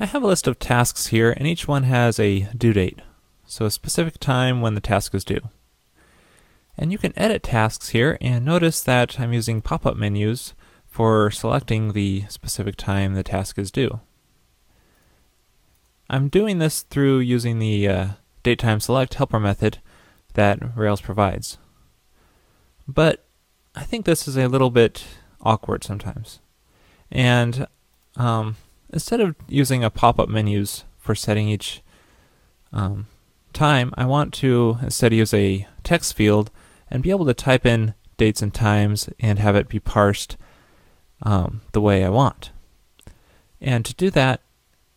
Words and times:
I 0.00 0.06
have 0.06 0.22
a 0.22 0.28
list 0.28 0.46
of 0.46 0.60
tasks 0.60 1.08
here, 1.08 1.32
and 1.32 1.44
each 1.44 1.66
one 1.66 1.82
has 1.82 2.20
a 2.20 2.48
due 2.56 2.72
date, 2.72 3.00
so 3.46 3.64
a 3.66 3.70
specific 3.70 4.18
time 4.18 4.60
when 4.60 4.74
the 4.74 4.80
task 4.80 5.12
is 5.12 5.24
due. 5.24 5.40
And 6.76 6.92
you 6.92 6.98
can 6.98 7.18
edit 7.18 7.42
tasks 7.42 7.88
here, 7.88 8.16
and 8.20 8.44
notice 8.44 8.80
that 8.84 9.18
I'm 9.18 9.32
using 9.32 9.60
pop-up 9.60 9.96
menus 9.96 10.54
for 10.86 11.32
selecting 11.32 11.94
the 11.94 12.24
specific 12.28 12.76
time 12.76 13.14
the 13.14 13.24
task 13.24 13.58
is 13.58 13.72
due. 13.72 13.98
I'm 16.08 16.28
doing 16.28 16.58
this 16.58 16.82
through 16.82 17.18
using 17.18 17.58
the 17.58 17.88
uh, 17.88 18.08
datetime 18.44 18.80
select 18.80 19.14
helper 19.14 19.40
method 19.40 19.78
that 20.34 20.76
Rails 20.76 21.00
provides. 21.00 21.58
But 22.86 23.24
I 23.74 23.82
think 23.82 24.04
this 24.04 24.28
is 24.28 24.36
a 24.36 24.46
little 24.46 24.70
bit 24.70 25.04
awkward 25.42 25.82
sometimes. 25.82 26.38
And 27.10 27.66
um, 28.14 28.54
instead 28.92 29.20
of 29.20 29.36
using 29.48 29.84
a 29.84 29.90
pop-up 29.90 30.28
menus 30.28 30.84
for 30.98 31.14
setting 31.14 31.48
each 31.48 31.82
um, 32.72 33.06
time, 33.52 33.92
I 33.96 34.06
want 34.06 34.32
to 34.34 34.78
instead 34.82 35.12
use 35.12 35.34
a 35.34 35.66
text 35.82 36.14
field 36.14 36.50
and 36.90 37.02
be 37.02 37.10
able 37.10 37.26
to 37.26 37.34
type 37.34 37.66
in 37.66 37.94
dates 38.16 38.42
and 38.42 38.52
times 38.52 39.08
and 39.20 39.38
have 39.38 39.56
it 39.56 39.68
be 39.68 39.80
parsed 39.80 40.36
um, 41.22 41.62
the 41.72 41.80
way 41.80 42.04
I 42.04 42.08
want. 42.08 42.50
And 43.60 43.84
to 43.84 43.94
do 43.94 44.10
that, 44.10 44.40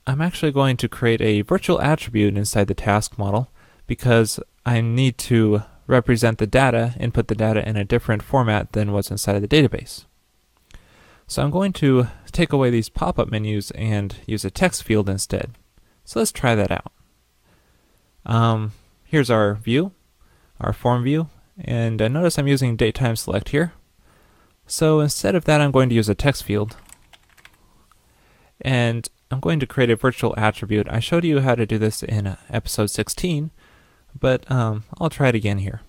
I'm 0.07 0.21
actually 0.21 0.51
going 0.51 0.77
to 0.77 0.89
create 0.89 1.21
a 1.21 1.41
virtual 1.41 1.81
attribute 1.81 2.35
inside 2.35 2.67
the 2.67 2.73
task 2.73 3.17
model 3.17 3.49
because 3.87 4.39
I 4.65 4.81
need 4.81 5.17
to 5.19 5.63
represent 5.87 6.37
the 6.37 6.47
data, 6.47 6.95
input 6.99 7.27
the 7.27 7.35
data 7.35 7.67
in 7.67 7.75
a 7.75 7.85
different 7.85 8.23
format 8.23 8.71
than 8.73 8.91
what's 8.91 9.11
inside 9.11 9.35
of 9.35 9.41
the 9.41 9.47
database. 9.47 10.05
So 11.27 11.41
I'm 11.41 11.51
going 11.51 11.73
to 11.73 12.07
take 12.31 12.53
away 12.53 12.69
these 12.69 12.89
pop-up 12.89 13.29
menus 13.29 13.71
and 13.71 14.15
use 14.25 14.45
a 14.45 14.51
text 14.51 14.83
field 14.83 15.09
instead. 15.09 15.51
So 16.03 16.19
let's 16.19 16.31
try 16.31 16.55
that 16.55 16.71
out. 16.71 16.91
Um, 18.25 18.73
here's 19.03 19.29
our 19.29 19.55
view, 19.55 19.91
our 20.59 20.73
form 20.73 21.03
view, 21.03 21.29
and 21.59 22.01
uh, 22.01 22.07
notice 22.07 22.37
I'm 22.37 22.47
using 22.47 22.75
date 22.75 22.95
time 22.95 23.15
select 23.15 23.49
here. 23.49 23.73
So 24.67 24.99
instead 24.99 25.35
of 25.35 25.45
that, 25.45 25.61
I'm 25.61 25.71
going 25.71 25.89
to 25.89 25.95
use 25.95 26.09
a 26.09 26.15
text 26.15 26.43
field. 26.43 26.77
And 28.61 29.09
I'm 29.31 29.39
going 29.39 29.59
to 29.59 29.67
create 29.67 29.89
a 29.89 29.95
virtual 29.95 30.33
attribute. 30.37 30.87
I 30.89 30.99
showed 30.99 31.25
you 31.25 31.39
how 31.41 31.55
to 31.55 31.65
do 31.65 31.77
this 31.77 32.03
in 32.03 32.27
uh, 32.27 32.37
episode 32.49 32.89
16, 32.89 33.51
but 34.19 34.49
um, 34.51 34.83
I'll 34.99 35.09
try 35.09 35.29
it 35.29 35.35
again 35.35 35.57
here. 35.57 35.81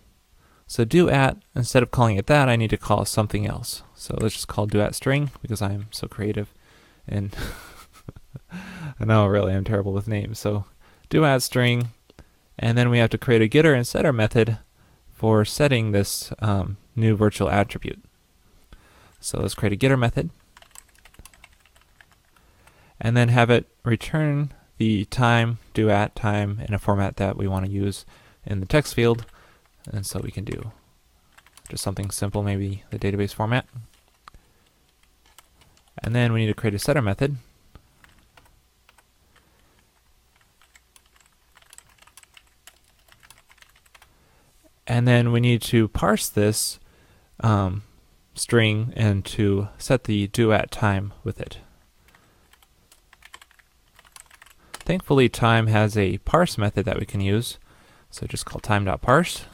So 0.73 0.87
due 0.87 1.11
at, 1.11 1.37
instead 1.55 1.83
of 1.83 1.91
calling 1.91 2.17
it 2.17 2.28
that, 2.28 2.48
I 2.48 2.56
need 2.56 2.70
to 2.70 2.78
call 2.78 3.05
something 3.05 3.47
else. 3.47 3.83
So 3.95 4.17
let's 4.19 4.33
just 4.33 4.48
call 4.48 4.65
due 4.65 4.81
at 4.81 4.95
string 4.95 5.31
because 5.42 5.61
I'm 5.61 5.89
so 5.91 6.09
creative. 6.09 6.51
And 7.06 7.37
I 8.51 9.05
know 9.05 9.27
really 9.27 9.53
I'm 9.53 9.64
terrible 9.64 9.92
with 9.92 10.09
names. 10.09 10.39
So 10.39 10.64
due 11.11 11.27
at 11.27 11.42
string, 11.42 11.91
and 12.59 12.79
then 12.79 12.89
we 12.89 12.97
have 12.97 13.11
to 13.11 13.19
create 13.19 13.42
a 13.42 13.48
getter 13.48 13.75
and 13.75 13.87
setter 13.87 14.14
method 14.14 14.56
for 15.11 15.45
setting 15.45 15.92
this 15.92 16.33
um, 16.39 16.79
new 16.97 17.17
virtual 17.17 17.51
attribute. 17.51 18.03
So 19.20 19.41
let's 19.41 19.55
create 19.55 19.75
a 19.75 19.77
getter 19.77 19.98
method, 19.98 20.31
and 22.98 23.14
then 23.14 23.29
have 23.29 23.51
it 23.51 23.67
return 23.84 24.55
the 24.79 25.05
time, 25.05 25.59
due 25.75 25.91
at 25.91 26.17
time 26.17 26.62
in 26.67 26.73
a 26.73 26.79
format 26.79 27.17
that 27.17 27.36
we 27.36 27.47
want 27.47 27.67
to 27.67 27.70
use 27.70 28.07
in 28.47 28.61
the 28.61 28.67
text 28.67 28.95
field. 28.95 29.27
And 29.91 30.07
so 30.07 30.21
we 30.21 30.31
can 30.31 30.45
do 30.45 30.73
just 31.69 31.83
something 31.83 32.11
simple, 32.11 32.43
maybe 32.43 32.85
the 32.91 32.99
database 32.99 33.33
format. 33.33 33.67
And 36.03 36.15
then 36.15 36.33
we 36.33 36.41
need 36.41 36.48
to 36.48 36.55
create 36.55 36.75
a 36.75 36.79
setter 36.79 37.03
method. 37.03 37.37
And 44.87 45.09
then 45.09 45.33
we 45.33 45.41
need 45.41 45.63
to 45.63 45.89
parse 45.89 46.29
this 46.29 46.79
um, 47.41 47.83
string 48.35 48.92
and 48.97 49.25
to 49.25 49.69
set 49.79 50.05
the 50.05 50.27
due 50.29 50.53
at 50.53 50.71
time 50.71 51.13
with 51.25 51.41
it. 51.41 51.59
Thankfully, 54.73 55.29
time 55.29 55.69
has 55.69 55.97
a 55.97 56.19
parse 56.19 56.59
method 56.59 56.85
that 56.85 56.98
we 56.98 57.07
can 57.07 57.21
use. 57.21 57.59
So 58.11 58.27
just 58.27 58.45
call 58.45 58.61
time.parse 58.61 59.47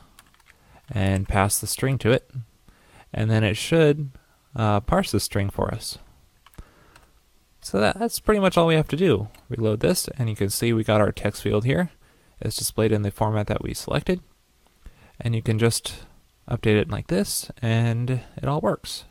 and 0.91 1.29
pass 1.29 1.59
the 1.59 1.67
string 1.67 1.99
to 1.99 2.11
it. 2.11 2.31
And 3.13 3.31
then 3.31 3.45
it 3.45 3.57
should 3.57 4.11
uh, 4.55 4.81
parse 4.81 5.11
the 5.11 5.21
string 5.21 5.51
for 5.51 5.73
us. 5.73 5.99
So 7.61 7.81
that, 7.81 7.99
that's 7.99 8.21
pretty 8.21 8.41
much 8.41 8.57
all 8.57 8.67
we 8.67 8.77
have 8.77 8.89
to 8.89 8.97
do. 8.97 9.29
Reload 9.49 9.81
this, 9.81 10.09
and 10.19 10.29
you 10.29 10.37
can 10.37 10.51
see 10.51 10.73
we 10.73 10.85
got 10.85 11.01
our 11.01 11.13
text 11.13 11.43
field 11.43 11.65
here. 11.65 11.91
It's 12.41 12.57
displayed 12.57 12.93
in 12.93 13.03
the 13.03 13.11
format 13.11 13.47
that 13.49 13.63
we 13.63 13.75
selected. 13.75 14.21
And 15.21 15.35
you 15.35 15.43
can 15.43 15.59
just 15.59 16.05
update 16.49 16.81
it 16.81 16.91
like 16.91 17.09
this, 17.09 17.51
and 17.61 18.11
it 18.37 18.45
all 18.45 18.61
works. 18.61 19.05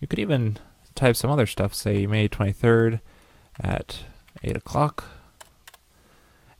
You 0.00 0.06
could 0.06 0.18
even 0.18 0.58
type 0.94 1.16
some 1.16 1.30
other 1.30 1.46
stuff, 1.46 1.74
say 1.74 2.06
May 2.06 2.28
23rd 2.28 3.00
at 3.58 4.00
8 4.44 4.56
o'clock, 4.56 5.04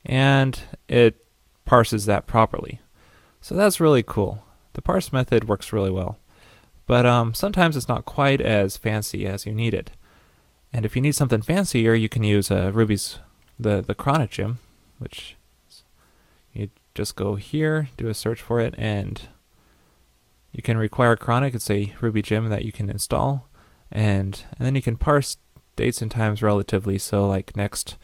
and 0.05 0.59
it 0.89 1.25
parses 1.65 2.07
that 2.07 2.27
properly. 2.27 2.81
So 3.41 3.55
that's 3.55 3.81
really 3.81 4.03
cool. 4.03 4.43
The 4.79 4.83
parse 4.83 5.13
method 5.13 5.49
works 5.49 5.73
really 5.73 5.91
well. 5.91 6.19
But 6.87 7.05
um, 7.05 7.35
sometimes 7.35 7.77
it's 7.77 7.89
not 7.89 8.05
quite 8.05 8.41
as 8.41 8.77
fancy 8.77 9.27
as 9.27 9.45
you 9.45 9.53
need 9.53 9.75
it. 9.75 9.91
And 10.73 10.87
if 10.87 10.95
you 10.95 11.03
need 11.03 11.17
something 11.17 11.43
fancier, 11.43 11.95
you 11.95 12.09
can 12.09 12.23
use 12.23 12.49
uh, 12.49 12.71
Ruby's 12.73 13.19
the 13.59 13.83
the 13.83 13.97
cron 13.97 14.29
gem, 14.31 14.61
which 15.01 15.35
you 16.53 16.71
just 16.95 17.17
go 17.17 17.35
here, 17.35 17.89
do 17.97 18.07
a 18.07 18.15
search 18.15 18.41
for 18.41 18.61
it, 18.61 18.77
and 18.79 19.23
you 20.53 20.63
can 20.63 20.79
require 20.79 21.17
chronic. 21.17 21.57
It's 21.57 21.69
a 21.73 21.93
Ruby 22.01 22.23
gem 22.23 22.49
that 22.49 22.65
you 22.65 22.71
can 22.71 22.89
install, 22.89 23.49
and 23.91 24.45
and 24.57 24.65
then 24.65 24.77
you 24.77 24.83
can 24.83 24.97
parse 24.97 25.39
dates 25.75 26.01
and 26.01 26.09
times 26.09 26.41
relatively. 26.41 26.99
So 26.99 27.27
like 27.27 27.57
next 27.57 27.97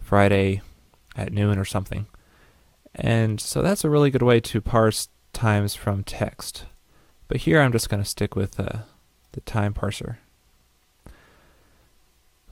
Friday 0.00 0.62
at 1.14 1.30
noon 1.30 1.58
or 1.58 1.66
something. 1.66 2.06
And 2.94 3.38
so 3.38 3.60
that's 3.60 3.84
a 3.84 3.90
really 3.90 4.10
good 4.10 4.22
way 4.22 4.40
to 4.40 4.62
parse 4.62 5.08
times 5.42 5.74
from 5.74 6.04
text. 6.04 6.66
But 7.26 7.38
here 7.38 7.60
I'm 7.60 7.72
just 7.72 7.88
going 7.88 8.00
to 8.00 8.08
stick 8.08 8.36
with 8.36 8.60
uh, 8.60 8.82
the 9.32 9.40
time 9.40 9.74
parser. 9.74 10.18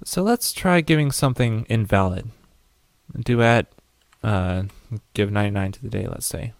So 0.02 0.24
let's 0.24 0.52
try 0.52 0.80
giving 0.80 1.12
something 1.12 1.66
invalid. 1.68 2.30
Due 3.16 3.42
at 3.42 3.68
uh, 4.24 4.64
give 5.14 5.30
99 5.30 5.70
to 5.72 5.82
the 5.82 5.88
day, 5.88 6.08
let's 6.08 6.26
say. 6.26 6.52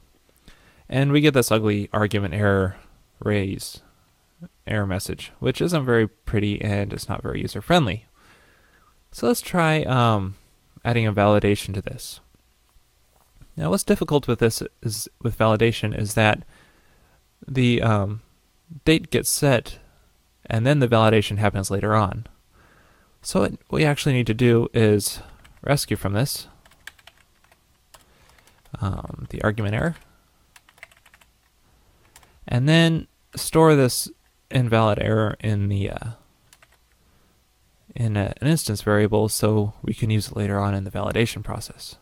And 0.88 1.10
we 1.10 1.20
get 1.20 1.34
this 1.34 1.50
ugly 1.50 1.88
argument 1.92 2.34
error 2.34 2.76
raise 3.18 3.80
error 4.68 4.86
message, 4.86 5.32
which 5.40 5.60
isn't 5.60 5.84
very 5.84 6.06
pretty 6.06 6.62
and 6.62 6.92
it's 6.92 7.08
not 7.08 7.24
very 7.24 7.40
user 7.40 7.60
friendly. 7.60 8.06
So 9.10 9.26
let's 9.26 9.40
try 9.40 9.82
um, 9.82 10.36
adding 10.84 11.08
a 11.08 11.12
validation 11.12 11.74
to 11.74 11.82
this. 11.82 12.20
Now, 13.60 13.68
what's 13.68 13.84
difficult 13.84 14.26
with 14.26 14.38
this 14.38 14.62
is 14.80 15.06
with 15.20 15.36
validation 15.36 15.96
is 15.96 16.14
that 16.14 16.44
the 17.46 17.82
um, 17.82 18.22
date 18.86 19.10
gets 19.10 19.28
set, 19.28 19.78
and 20.46 20.64
then 20.64 20.78
the 20.78 20.88
validation 20.88 21.36
happens 21.36 21.70
later 21.70 21.94
on. 21.94 22.26
So 23.20 23.40
what 23.40 23.52
we 23.70 23.84
actually 23.84 24.14
need 24.14 24.26
to 24.28 24.34
do 24.34 24.68
is 24.72 25.20
rescue 25.60 25.98
from 25.98 26.14
this. 26.14 26.48
Um, 28.80 29.26
the 29.28 29.42
argument 29.42 29.74
error, 29.74 29.96
and 32.48 32.66
then 32.66 33.08
store 33.36 33.74
this 33.74 34.10
invalid 34.50 34.98
error 34.98 35.36
in 35.38 35.68
the 35.68 35.90
uh, 35.90 36.10
in 37.94 38.16
a, 38.16 38.32
an 38.40 38.48
instance 38.48 38.80
variable 38.80 39.28
so 39.28 39.74
we 39.82 39.92
can 39.92 40.08
use 40.08 40.28
it 40.28 40.36
later 40.36 40.58
on 40.58 40.74
in 40.74 40.84
the 40.84 40.90
validation 40.90 41.44
process 41.44 41.96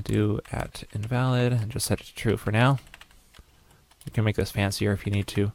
due 0.00 0.40
at 0.50 0.84
invalid 0.94 1.52
and 1.52 1.70
just 1.70 1.86
set 1.86 2.00
it 2.00 2.06
to 2.06 2.14
true 2.14 2.36
for 2.36 2.50
now. 2.50 2.78
You 4.04 4.12
can 4.12 4.24
make 4.24 4.36
this 4.36 4.50
fancier 4.50 4.92
if 4.92 5.06
you 5.06 5.12
need 5.12 5.26
to, 5.28 5.52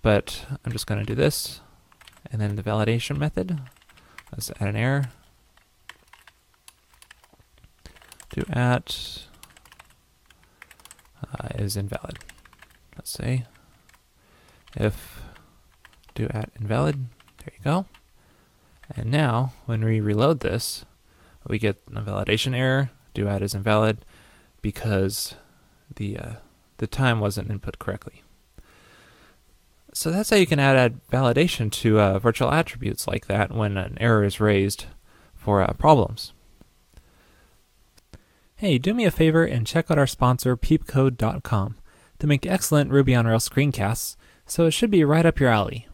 but 0.00 0.46
I'm 0.64 0.72
just 0.72 0.86
going 0.86 1.00
to 1.00 1.06
do 1.06 1.14
this. 1.14 1.60
And 2.30 2.40
then 2.40 2.56
the 2.56 2.62
validation 2.62 3.18
method, 3.18 3.60
let's 4.30 4.50
add 4.50 4.68
an 4.68 4.76
error. 4.76 5.10
Due 8.30 8.44
at 8.50 9.26
uh, 11.22 11.48
is 11.56 11.76
invalid. 11.76 12.18
Let's 12.96 13.10
say 13.10 13.44
if 14.74 15.22
due 16.14 16.28
at 16.30 16.50
invalid, 16.58 17.06
there 17.38 17.52
you 17.56 17.64
go. 17.64 17.86
And 18.96 19.10
now 19.10 19.52
when 19.66 19.84
we 19.84 20.00
reload 20.00 20.40
this, 20.40 20.84
we 21.46 21.58
get 21.58 21.82
a 21.94 22.00
validation 22.00 22.56
error 22.56 22.90
due 23.14 23.28
at 23.28 23.42
is 23.42 23.54
invalid 23.54 24.04
because 24.60 25.34
the 25.94 26.18
uh, 26.18 26.32
the 26.78 26.86
time 26.86 27.20
wasn't 27.20 27.50
input 27.50 27.78
correctly. 27.78 28.22
So 29.94 30.10
that's 30.10 30.30
how 30.30 30.36
you 30.36 30.46
can 30.46 30.58
add, 30.58 30.76
add 30.76 31.00
validation 31.10 31.70
to 31.72 32.00
uh, 32.00 32.18
virtual 32.18 32.50
attributes 32.50 33.06
like 33.06 33.26
that 33.26 33.52
when 33.52 33.76
an 33.76 33.98
error 34.00 34.24
is 34.24 34.40
raised 34.40 34.86
for 35.34 35.60
uh, 35.60 35.74
problems. 35.74 36.32
Hey, 38.56 38.78
do 38.78 38.94
me 38.94 39.04
a 39.04 39.10
favor 39.10 39.44
and 39.44 39.66
check 39.66 39.90
out 39.90 39.98
our 39.98 40.06
sponsor, 40.06 40.56
peepcode.com. 40.56 41.76
They 42.18 42.26
make 42.26 42.46
excellent 42.46 42.90
Ruby 42.90 43.14
on 43.14 43.26
Rails 43.26 43.48
screencasts, 43.48 44.16
so 44.46 44.66
it 44.66 44.70
should 44.70 44.90
be 44.90 45.04
right 45.04 45.26
up 45.26 45.40
your 45.40 45.50
alley. 45.50 45.88